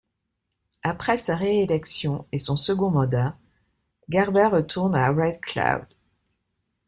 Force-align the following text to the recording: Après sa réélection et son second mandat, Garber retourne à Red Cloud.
Après 0.81 1.19
sa 1.19 1.35
réélection 1.35 2.25
et 2.31 2.39
son 2.39 2.57
second 2.57 2.89
mandat, 2.89 3.37
Garber 4.09 4.47
retourne 4.47 4.95
à 4.95 5.11
Red 5.11 5.39
Cloud. 5.41 5.85